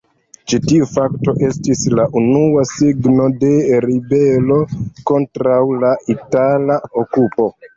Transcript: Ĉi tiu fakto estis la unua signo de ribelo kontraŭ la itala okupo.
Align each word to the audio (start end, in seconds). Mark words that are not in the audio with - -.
Ĉi 0.51 0.57
tiu 0.69 0.85
fakto 0.93 1.33
estis 1.47 1.83
la 1.99 2.05
unua 2.21 2.63
signo 2.71 3.27
de 3.45 3.53
ribelo 3.87 4.59
kontraŭ 5.11 5.61
la 5.85 5.93
itala 6.19 6.81
okupo. 7.05 7.49